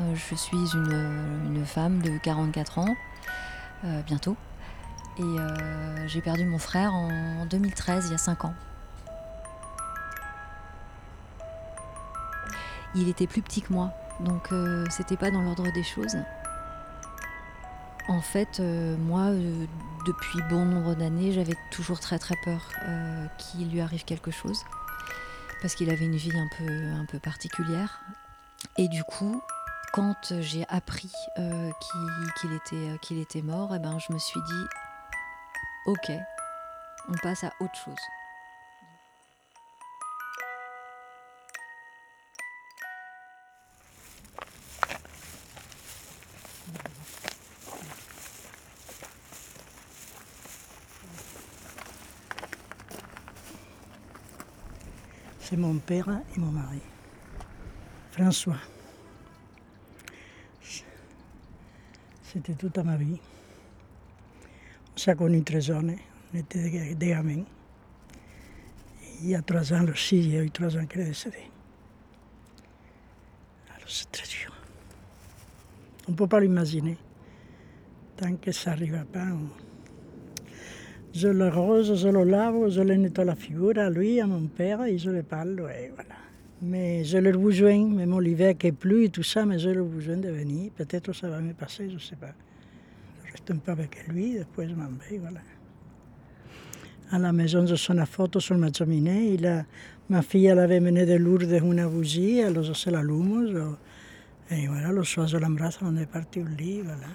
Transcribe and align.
Euh, 0.00 0.14
je 0.14 0.34
suis 0.34 0.74
une, 0.74 1.64
femme 1.66 2.00
de 2.00 2.16
44 2.18 2.78
ans, 2.78 2.96
euh, 3.84 4.02
bientôt. 4.02 4.36
Et 5.18 5.22
euh, 5.22 6.08
j'ai 6.08 6.22
perdu 6.22 6.44
mon 6.44 6.58
frère 6.58 6.94
en 6.94 7.44
2013, 7.46 8.06
il 8.06 8.12
y 8.12 8.14
a 8.14 8.18
5 8.18 8.44
ans. 8.46 8.54
Il 12.94 13.08
était 13.08 13.26
plus 13.26 13.42
petit 13.42 13.62
que 13.62 13.72
moi, 13.72 13.92
donc 14.20 14.48
c'était 14.90 15.16
pas 15.16 15.30
dans 15.30 15.42
l'ordre 15.42 15.70
des 15.72 15.84
choses. 15.84 16.16
En 18.08 18.20
fait, 18.20 18.60
moi, 18.60 19.30
depuis 20.06 20.40
bon 20.48 20.64
nombre 20.64 20.96
d'années, 20.96 21.30
j'avais 21.30 21.54
toujours 21.70 22.00
très 22.00 22.18
très 22.18 22.34
peur 22.42 22.68
qu'il 23.38 23.70
lui 23.70 23.80
arrive 23.80 24.04
quelque 24.04 24.32
chose 24.32 24.64
parce 25.62 25.76
qu'il 25.76 25.88
avait 25.90 26.06
une 26.06 26.16
vie 26.16 26.36
un 26.36 26.48
peu, 26.58 26.68
un 27.00 27.04
peu 27.04 27.20
particulière. 27.20 28.00
Et 28.76 28.88
du 28.88 29.04
coup, 29.04 29.40
quand 29.92 30.32
j'ai 30.40 30.64
appris 30.68 31.12
euh, 31.38 31.70
qu'il 32.40 32.52
était, 32.52 32.90
euh, 32.90 32.96
qu'il 32.98 33.18
était 33.18 33.42
mort, 33.42 33.74
eh 33.74 33.78
ben, 33.78 33.98
je 33.98 34.12
me 34.12 34.18
suis 34.18 34.40
dit, 34.40 34.64
ok, 35.86 36.12
on 37.08 37.14
passe 37.22 37.44
à 37.44 37.52
autre 37.60 37.76
chose. 37.84 37.94
c'est 55.50 55.56
mon 55.56 55.78
père 55.78 56.06
et 56.36 56.38
mon 56.38 56.52
mari. 56.52 56.80
François. 58.12 58.54
C'était 62.32 62.54
toute 62.54 62.78
ma 62.78 62.96
vie. 62.96 63.18
On 64.94 64.96
s'est 64.96 65.16
connus 65.16 65.42
très 65.42 65.60
jeunes, 65.60 65.96
on 66.32 66.38
était 66.38 66.94
des, 66.94 67.08
gamins. 67.08 67.42
il 69.20 69.30
y 69.30 69.34
a 69.34 69.42
trois 69.42 69.72
ans 69.72 69.84
aussi, 69.88 70.18
il 70.18 70.34
y 70.34 70.38
a 70.38 70.48
trois 70.48 70.76
ans 70.76 70.86
qu'il 70.86 71.00
est 71.00 71.06
décédé. 71.06 71.38
Alors 73.74 73.88
c'est 73.88 74.12
très 74.12 74.28
dur. 74.28 74.54
On 76.06 76.12
ne 76.12 76.16
peut 76.16 76.28
pas 76.28 76.38
l'imaginer. 76.38 76.96
Tant 78.16 78.36
que 78.36 78.52
ça 78.52 78.70
n'arrive 78.70 79.04
pas. 79.12 79.26
Je 81.12 81.26
le 81.26 81.48
rose, 81.48 82.00
je 82.00 82.08
le 82.08 82.22
lave, 82.22 82.68
je 82.68 82.82
le 82.82 82.94
nettoie 82.94 83.24
la 83.24 83.34
figure 83.34 83.76
à 83.76 83.90
lui, 83.90 84.20
à 84.20 84.26
mon 84.28 84.46
père, 84.46 84.84
et 84.84 84.98
je 84.98 85.10
le 85.10 85.24
parle, 85.24 85.68
et 85.76 85.90
voilà. 85.96 86.14
Mais 86.62 87.04
je 87.04 87.16
le 87.16 87.32
besoin, 87.32 87.86
même 87.86 88.20
l'hiver 88.20 88.56
qui 88.58 88.70
plus 88.70 89.04
et 89.04 89.08
tout 89.08 89.22
ça, 89.22 89.46
mais 89.46 89.58
je 89.58 89.70
le 89.70 89.82
besoin 89.82 90.18
de 90.18 90.28
venir. 90.28 90.70
Peut-être 90.76 91.12
ça 91.14 91.28
va 91.28 91.40
me 91.40 91.54
passer, 91.54 91.88
je 91.88 91.94
ne 91.94 92.00
sais 92.00 92.16
pas. 92.16 92.34
Je 93.24 93.32
reste 93.32 93.50
un 93.50 93.56
peu 93.56 93.72
avec 93.72 94.06
lui, 94.08 94.38
après 94.38 94.68
je 94.68 94.74
m'en 94.74 94.90
vais, 95.08 95.18
voilà. 95.18 95.40
À 97.12 97.18
la 97.18 97.32
maison, 97.32 97.66
je 97.66 97.74
suis 97.74 97.94
la 97.94 98.06
photo 98.06 98.40
sur 98.40 98.58
ma 98.58 98.72
cheminée. 98.72 99.34
Il 99.34 99.64
ma 100.10 100.22
fille, 100.22 100.46
elle 100.46 100.58
avait 100.58 100.80
mené 100.80 101.06
de 101.06 101.14
Lourdes 101.14 101.50
une 101.50 101.86
bougie, 101.88 102.42
alors 102.42 102.62
je 102.62 102.90
l'allume. 102.90 103.76
Et 104.50 104.66
voilà, 104.66 104.92
le 104.92 105.04
soir, 105.04 105.26
je 105.28 105.38
l'embrasse, 105.38 105.78
on 105.82 105.96
est 105.96 106.06
parti 106.06 106.40
au 106.40 106.44
lit, 106.44 106.82
voilà. 106.82 107.06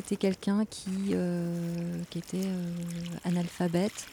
C'était 0.00 0.16
quelqu'un 0.16 0.64
qui, 0.64 1.10
euh, 1.12 2.02
qui 2.08 2.20
était 2.20 2.46
euh, 2.46 2.72
analphabète, 3.24 4.06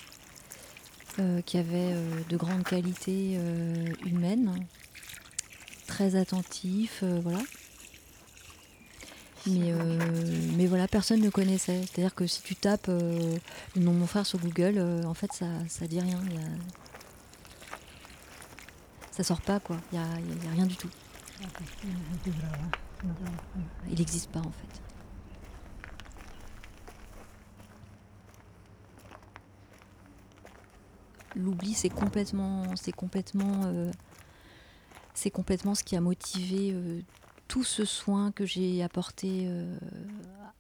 euh, 1.17 1.41
qui 1.41 1.57
avait 1.57 1.95
de 2.27 2.35
grandes 2.35 2.65
qualités 2.65 3.39
humaines, 4.05 4.67
très 5.87 6.17
attentif, 6.17 7.05
voilà. 7.23 7.39
Mais, 9.45 9.71
mais 10.57 10.67
voilà, 10.67 10.89
personne 10.89 11.21
ne 11.21 11.29
connaissait. 11.29 11.83
C'est-à-dire 11.83 12.13
que 12.13 12.27
si 12.27 12.41
tu 12.41 12.53
tapes 12.53 12.87
le 12.87 13.39
nom 13.77 13.93
de 13.93 13.99
mon 13.99 14.07
frère 14.07 14.25
sur 14.25 14.39
Google, 14.39 14.83
en 15.05 15.13
fait, 15.13 15.31
ça, 15.31 15.45
ça 15.69 15.87
dit 15.87 16.01
rien. 16.01 16.19
Y 16.29 16.37
a... 16.37 16.41
Ça 19.11 19.23
sort 19.23 19.39
pas, 19.39 19.61
quoi. 19.61 19.77
Il 19.93 19.99
n'y 19.99 20.03
a, 20.03 20.07
y 20.09 20.47
a 20.47 20.51
rien 20.51 20.65
du 20.65 20.75
tout. 20.75 20.89
Il 23.89 23.97
n'existe 23.97 24.29
pas, 24.31 24.39
en 24.39 24.51
fait. 24.51 24.81
L'oubli, 31.37 31.73
c'est 31.73 31.89
complètement, 31.89 32.75
c'est 32.75 32.91
complètement, 32.91 33.63
euh, 33.65 33.91
c'est 35.13 35.31
complètement 35.31 35.75
ce 35.75 35.83
qui 35.83 35.95
a 35.95 36.01
motivé 36.01 36.71
euh, 36.73 37.01
tout 37.47 37.63
ce 37.63 37.85
soin 37.85 38.31
que 38.31 38.45
j'ai 38.45 38.83
apporté 38.83 39.45
euh, 39.47 39.77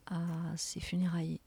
à 0.05 0.21
ces 0.55 0.79
funérailles. 0.79 1.39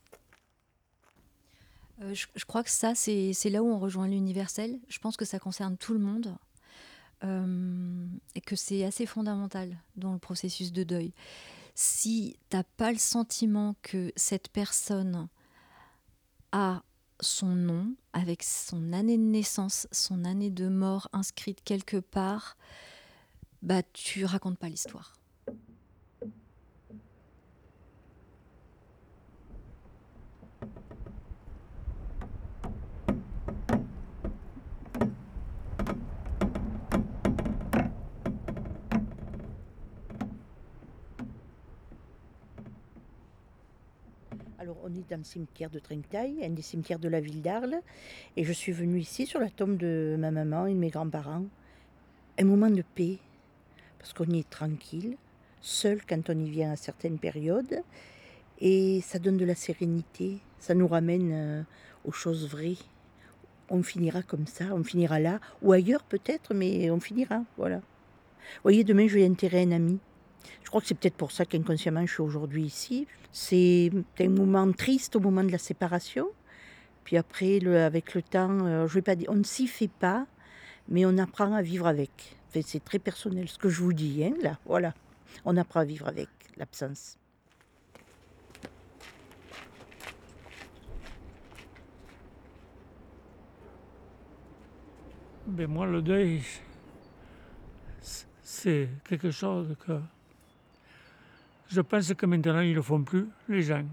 Je, 2.12 2.26
je, 2.34 2.44
crois 2.46 2.64
que 2.64 2.70
ça, 2.70 2.94
c'est 2.94 3.50
là 3.50 3.62
où 3.62 3.66
on 3.66 3.78
rejoint 3.78 4.08
l'universel. 4.08 4.80
Je 4.88 4.98
pense 4.98 5.18
que 5.18 5.26
ça 5.26 5.38
concerne 5.38 5.76
tout 5.76 5.92
le 5.92 5.98
monde 5.98 6.34
et 7.22 8.41
que 8.41 8.56
c'est 8.56 8.82
assez 8.82 9.04
fondamental 9.04 9.76
dans 9.97 10.14
le 10.14 10.18
processus 10.18 10.72
de 10.72 10.84
deuil. 10.84 11.12
Si 11.74 12.38
tu 12.48 12.56
n'as 12.56 12.62
pas 12.62 12.92
le 12.92 12.98
sentiment 12.98 13.76
que 13.82 14.10
cette 14.16 14.48
personne 14.48 15.28
a 16.52 16.82
son 17.20 17.54
nom, 17.54 17.94
avec 18.12 18.42
son 18.42 18.92
année 18.92 19.19
de 19.19 19.22
naissance, 19.22 19.86
son 19.92 20.25
année 20.25 20.50
de 20.50 20.69
mort 20.69 21.08
inscrite 21.12 21.62
quelque 21.64 21.98
part, 21.98 22.56
bah 23.62 23.82
tu 23.92 24.25
racontes 24.25 24.58
pas 24.58 24.69
l'histoire. 24.69 25.19
Dans 45.08 45.18
le 45.18 45.24
cimetière 45.24 45.70
de 45.70 45.78
Trinquetail, 45.78 46.44
un 46.44 46.50
des 46.50 46.62
cimetières 46.62 46.98
de 46.98 47.08
la 47.08 47.20
ville 47.20 47.42
d'Arles. 47.42 47.80
Et 48.36 48.44
je 48.44 48.52
suis 48.52 48.72
venue 48.72 48.98
ici 48.98 49.26
sur 49.26 49.40
la 49.40 49.48
tombe 49.48 49.76
de 49.76 50.16
ma 50.18 50.30
maman 50.30 50.66
et 50.66 50.74
de 50.74 50.78
mes 50.78 50.90
grands-parents. 50.90 51.44
Un 52.38 52.44
moment 52.44 52.70
de 52.70 52.82
paix, 52.94 53.18
parce 53.98 54.12
qu'on 54.12 54.26
y 54.26 54.41
est 54.41 54.50
tranquille, 54.50 55.16
seul 55.60 56.00
quand 56.08 56.30
on 56.30 56.38
y 56.38 56.48
vient 56.48 56.72
à 56.72 56.76
certaines 56.76 57.18
périodes. 57.18 57.82
Et 58.60 59.00
ça 59.00 59.18
donne 59.18 59.36
de 59.36 59.44
la 59.44 59.54
sérénité, 59.54 60.38
ça 60.58 60.74
nous 60.74 60.88
ramène 60.88 61.30
euh, 61.32 61.62
aux 62.04 62.12
choses 62.12 62.48
vraies. 62.48 62.76
On 63.70 63.82
finira 63.82 64.22
comme 64.22 64.46
ça, 64.46 64.66
on 64.72 64.84
finira 64.84 65.20
là, 65.20 65.41
ou 65.62 65.72
ailleurs 65.72 66.03
peut-être, 66.03 66.53
mais 66.54 66.91
on 66.91 67.00
finira, 67.00 67.44
voilà. 67.56 67.76
Vous 67.76 68.62
voyez, 68.64 68.84
demain 68.84 69.06
je 69.06 69.14
vais 69.14 69.28
enterrer 69.28 69.62
un 69.62 69.72
ami. 69.72 69.98
Je 70.63 70.69
crois 70.69 70.81
que 70.81 70.87
c'est 70.87 70.95
peut-être 70.95 71.16
pour 71.16 71.33
ça 71.33 71.45
qu'inconsciemment 71.45 72.07
je 72.07 72.13
suis 72.13 72.22
aujourd'hui 72.22 72.65
ici. 72.65 73.07
C'est 73.33 73.91
un 74.21 74.28
moment 74.28 74.71
triste 74.72 75.16
au 75.16 75.21
moment 75.21 75.45
de 75.45 75.53
la 75.53 75.59
séparation. 75.59 76.28
Puis 77.04 77.16
après, 77.16 77.65
avec 77.66 78.15
le 78.15 78.22
temps, 78.22 78.65
euh, 78.65 78.87
je 78.87 78.95
vais 78.95 79.03
pas 79.03 79.16
dire, 79.16 79.28
on 79.31 79.37
ne 79.37 79.42
s'y 79.42 79.66
fait 79.66 79.91
pas, 79.91 80.27
mais 80.89 81.04
on 81.07 81.19
apprend 81.19 81.53
à 81.54 81.63
vivre 81.63 81.87
avec. 81.87 82.37
c'est 82.63 82.84
très 82.84 82.98
personnel 82.98 83.48
ce 83.48 83.59
que 83.59 83.69
je 83.69 83.83
vous 83.83 83.92
dis, 83.92 84.25
hein, 84.25 84.34
là. 84.42 84.59
Voilà. 84.65 84.95
On 85.45 85.57
apprend 85.57 85.81
à 85.81 85.84
vivre 85.84 86.07
avec 86.09 86.28
l'absence. 86.57 87.16
Ben 95.47 95.66
moi, 95.66 95.87
le 95.87 96.01
deuil, 96.01 96.42
c'est 98.41 98.89
quelque 99.04 99.33
chose 99.33 99.75
que 99.84 99.98
je 101.70 101.80
pense 101.80 102.12
que 102.14 102.26
maintenant, 102.26 102.60
ils 102.60 102.70
ne 102.70 102.74
le 102.74 102.82
font 102.82 103.02
plus, 103.02 103.28
les 103.48 103.62
gens. 103.62 103.84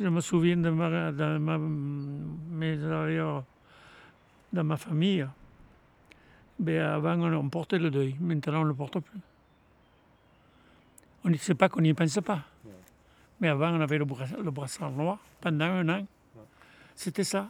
Je 0.00 0.06
me 0.08 0.20
souviens 0.20 0.56
de 0.56 0.70
ma, 0.70 1.12
de 1.12 1.38
ma, 1.38 1.58
mes 1.58 2.76
dans 4.52 4.64
ma 4.64 4.76
famille. 4.76 5.26
Mais 6.60 6.78
ben, 6.78 6.86
avant, 6.86 7.20
on 7.20 7.48
portait 7.48 7.78
le 7.78 7.90
deuil. 7.90 8.16
Maintenant, 8.20 8.60
on 8.60 8.64
ne 8.64 8.68
le 8.68 8.74
porte 8.74 9.00
plus. 9.00 9.20
On 11.24 11.30
ne 11.30 11.36
sait 11.36 11.54
pas 11.54 11.68
qu'on 11.68 11.80
n'y 11.80 11.94
pense 11.94 12.18
pas. 12.24 12.44
Mais 13.40 13.48
avant, 13.48 13.70
on 13.70 13.80
avait 13.80 13.98
le 13.98 14.04
brassard 14.04 14.92
noir 14.92 15.18
pendant 15.40 15.64
un 15.64 15.88
an. 15.88 16.06
C'était 16.94 17.24
ça. 17.24 17.48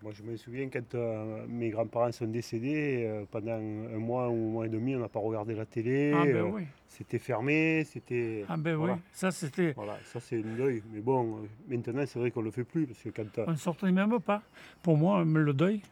Moi, 0.00 0.12
je 0.12 0.22
me 0.22 0.36
souviens 0.36 0.68
quand 0.68 0.94
euh, 0.94 1.44
mes 1.48 1.70
grands-parents 1.70 2.12
sont 2.12 2.26
décédés, 2.26 3.04
euh, 3.04 3.24
pendant 3.28 3.54
un 3.54 3.98
mois 3.98 4.28
ou 4.28 4.32
un 4.32 4.52
mois 4.52 4.66
et 4.66 4.68
demi, 4.68 4.94
on 4.94 5.00
n'a 5.00 5.08
pas 5.08 5.18
regardé 5.18 5.56
la 5.56 5.66
télé. 5.66 6.12
Ah 6.14 6.24
ben 6.24 6.36
euh, 6.36 6.42
oui. 6.44 6.62
C'était 6.86 7.18
fermé, 7.18 7.82
c'était. 7.84 8.44
Ah 8.48 8.56
ben 8.56 8.76
voilà. 8.76 8.94
oui. 8.94 9.00
Ça, 9.12 9.32
c'était... 9.32 9.72
Voilà, 9.72 9.98
ça 10.04 10.20
c'est 10.20 10.36
une 10.36 10.56
deuil. 10.56 10.84
Mais 10.92 11.00
bon, 11.00 11.40
maintenant, 11.68 12.04
c'est 12.06 12.20
vrai 12.20 12.30
qu'on 12.30 12.42
le 12.42 12.52
fait 12.52 12.62
plus 12.62 12.86
parce 12.86 13.02
que 13.02 13.08
quand. 13.08 13.42
On 13.48 13.50
ne 13.50 13.56
sortait 13.56 13.90
même 13.90 14.20
pas. 14.20 14.40
Pour 14.82 14.96
moi, 14.96 15.24
le 15.24 15.52
deuil, 15.52 15.82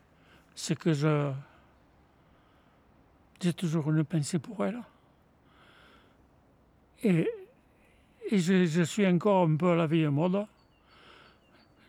c'est 0.54 0.78
que 0.78 0.92
je... 0.92 1.32
J'ai 3.42 3.52
toujours 3.52 3.90
une 3.90 4.04
pensée 4.04 4.38
pour 4.38 4.64
elle. 4.64 4.78
Et, 7.02 7.28
et 8.30 8.38
je, 8.38 8.64
je 8.66 8.82
suis 8.82 9.06
encore 9.06 9.48
un 9.48 9.56
peu 9.56 9.70
à 9.70 9.74
la 9.74 9.86
vieille 9.86 10.06
mode. 10.06 10.46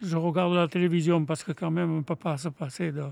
Je 0.02 0.16
regarde 0.16 0.54
la 0.54 0.68
télévision 0.68 1.26
parce 1.26 1.44
que 1.44 1.52
quand 1.52 1.72
même, 1.72 1.92
on 1.92 1.98
ne 1.98 2.02
peut 2.04 2.16
pas 2.16 2.38
se 2.38 2.50
passer 2.50 2.92
de... 2.92 3.04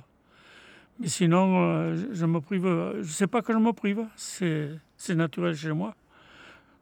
Mais 0.99 1.07
sinon, 1.07 1.61
euh, 1.61 2.07
je- 2.13 2.25
me 2.25 2.39
prive... 2.39 2.63
Je 2.95 2.97
ne 2.99 3.03
sais 3.03 3.27
pas 3.27 3.41
que 3.41 3.51
je 3.51 3.57
me 3.57 3.73
prive. 3.73 4.07
C'est 4.15 4.69
c'est 4.97 5.15
naturel 5.15 5.55
chez 5.55 5.73
moi. 5.73 5.95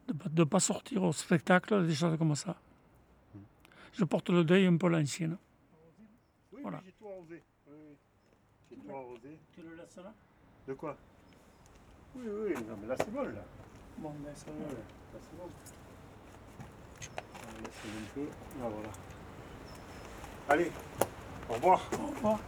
De 0.06 0.40
ne 0.42 0.44
pas 0.44 0.60
sortir 0.60 1.02
au 1.02 1.12
spectacle, 1.12 1.86
des 1.86 1.94
choses 1.94 2.16
comme 2.18 2.34
ça. 2.34 2.54
Je 3.92 4.04
porte 4.04 4.28
le 4.30 4.44
deuil 4.44 4.66
un 4.66 4.76
peu 4.76 4.88
l'ancienne. 4.88 5.36
Oui, 6.52 6.60
Voilà. 6.62 6.80
j'ai 6.84 6.92
tout 6.92 7.06
arrosé. 7.08 7.42
Oui, 7.66 7.72
oui. 7.88 7.96
J'ai 8.70 8.76
tout 8.76 8.90
arrosé. 8.94 9.38
Tu 9.54 9.62
le 9.62 9.74
laisses 9.74 9.96
là? 9.96 10.12
De 10.68 10.74
quoi? 10.74 10.96
Oui, 12.16 12.24
oui, 12.28 12.54
non, 12.68 12.76
mais 12.80 12.86
là 12.88 12.94
c'est 12.98 13.10
bon 13.12 13.22
là. 13.22 13.44
Bon, 13.98 14.12
ben 14.24 14.32
ça 14.34 14.46
Ouais, 14.50 14.58
là 14.68 15.18
c'est 15.20 15.36
bon. 15.36 15.48
On 17.00 17.52
va 17.52 17.58
laisser 17.66 17.88
un 17.88 18.14
peu. 18.14 18.20
Là, 18.60 18.68
voilà. 18.68 18.88
Allez, 20.48 20.70
au 21.48 21.54
revoir. 21.54 21.90
Au 21.92 22.06
revoir. 22.08 22.38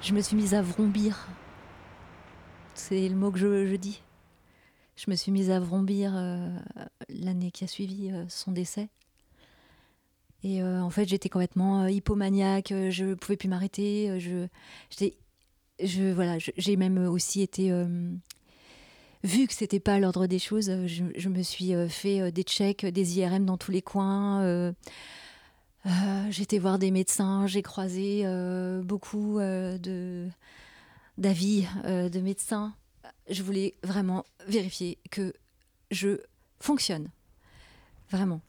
Je 0.00 0.14
me 0.14 0.22
suis 0.22 0.36
mise 0.36 0.54
à 0.54 0.62
vrombir. 0.62 1.28
C'est 2.74 3.08
le 3.08 3.14
mot 3.14 3.30
que 3.30 3.38
je, 3.38 3.66
je 3.66 3.76
dis. 3.76 4.02
Je 4.96 5.10
me 5.10 5.16
suis 5.16 5.32
mise 5.32 5.50
à 5.50 5.60
vrombir 5.60 6.12
euh, 6.14 6.48
l'année 7.08 7.50
qui 7.50 7.64
a 7.64 7.66
suivi 7.66 8.10
euh, 8.10 8.24
son 8.28 8.52
décès. 8.52 8.88
Et 10.42 10.62
euh, 10.62 10.80
en 10.80 10.90
fait, 10.90 11.08
j'étais 11.08 11.28
complètement 11.28 11.82
euh, 11.82 11.90
hypomaniaque. 11.90 12.72
euh, 12.72 12.90
Je 12.90 13.14
pouvais 13.14 13.36
plus 13.36 13.48
m'arrêter. 13.48 14.18
Je, 14.18 14.46
j'étais, 14.90 15.16
voilà, 16.14 16.38
j'ai 16.38 16.76
même 16.76 16.98
aussi 16.98 17.42
été. 17.42 17.70
vu 19.22 19.46
que 19.46 19.54
c'était 19.54 19.80
pas 19.80 19.98
l'ordre 19.98 20.26
des 20.26 20.38
choses, 20.38 20.70
je, 20.86 21.28
me 21.28 21.42
suis 21.42 21.72
fait 21.88 22.30
des 22.32 22.42
checks, 22.42 22.84
des 22.84 23.18
IRM 23.18 23.44
dans 23.46 23.56
tous 23.56 23.70
les 23.70 23.82
coins. 23.82 24.72
été 26.38 26.58
voir 26.58 26.78
des 26.78 26.90
médecins, 26.90 27.46
j'ai 27.46 27.62
croisé 27.62 28.24
beaucoup 28.84 29.38
de 29.38 30.28
d'avis 31.16 31.66
de 31.84 32.20
médecins. 32.20 32.74
Je 33.30 33.42
voulais 33.42 33.74
vraiment 33.82 34.24
vérifier 34.46 34.98
que 35.10 35.32
je 35.90 36.18
fonctionne. 36.58 37.08
Vraiment. 38.10 38.42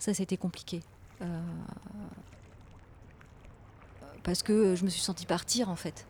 Ça, 0.00 0.14
c'était 0.14 0.36
compliqué. 0.36 0.80
Euh, 1.22 1.40
parce 4.24 4.42
que 4.42 4.74
je 4.74 4.84
me 4.84 4.90
suis 4.90 5.02
sentie 5.02 5.26
partir, 5.26 5.68
en 5.68 5.76
fait. 5.76 6.06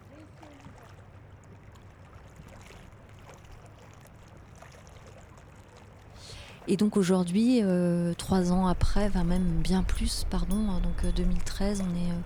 Et 6.69 6.77
donc 6.77 6.97
aujourd'hui, 6.97 7.61
euh, 7.65 8.15
trois 8.15 8.53
ans 8.53 8.69
après, 8.69 9.09
enfin 9.09 9.25
même 9.25 9.61
bien 9.61 9.83
plus, 9.83 10.25
pardon, 10.31 10.71
hein, 10.71 10.81
donc 10.81 11.05
euh, 11.05 11.11
2013, 11.11 11.83
on 11.83 11.97
est 11.97 12.11
euh, 12.11 12.21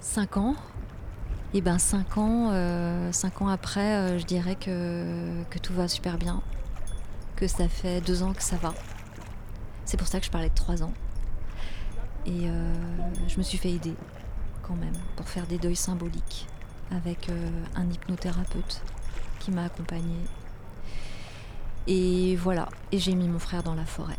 cinq 0.00 0.36
ans. 0.36 0.56
Et 1.54 1.60
ben 1.60 1.78
cinq 1.78 2.18
ans, 2.18 2.48
euh, 2.50 3.12
cinq 3.12 3.40
ans 3.40 3.46
après, 3.48 3.94
euh, 3.94 4.18
je 4.18 4.24
dirais 4.24 4.56
que, 4.56 5.44
que 5.50 5.58
tout 5.60 5.74
va 5.74 5.86
super 5.86 6.18
bien, 6.18 6.42
que 7.36 7.46
ça 7.46 7.68
fait 7.68 8.00
deux 8.00 8.24
ans 8.24 8.32
que 8.32 8.42
ça 8.42 8.56
va. 8.56 8.74
C'est 9.92 9.98
pour 9.98 10.08
ça 10.08 10.20
que 10.20 10.24
je 10.24 10.30
parlais 10.30 10.48
de 10.48 10.54
trois 10.54 10.82
ans. 10.82 10.94
Et 12.24 12.48
euh, 12.48 12.74
je 13.28 13.36
me 13.36 13.42
suis 13.42 13.58
fait 13.58 13.72
aider 13.72 13.92
quand 14.62 14.74
même 14.74 14.96
pour 15.16 15.28
faire 15.28 15.46
des 15.46 15.58
deuils 15.58 15.76
symboliques 15.76 16.46
avec 16.90 17.28
euh, 17.28 17.50
un 17.74 17.84
hypnothérapeute 17.90 18.80
qui 19.38 19.50
m'a 19.50 19.64
accompagnée 19.64 20.24
et 21.86 22.36
voilà, 22.36 22.70
et 22.90 22.98
j'ai 22.98 23.14
mis 23.14 23.28
mon 23.28 23.38
frère 23.38 23.62
dans 23.62 23.74
la 23.74 23.84
forêt. 23.84 24.16